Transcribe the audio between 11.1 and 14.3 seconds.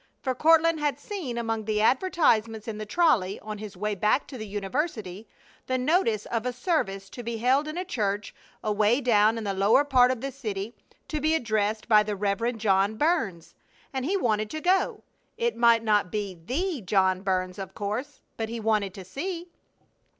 be addressed by the Rev. John Burns, and he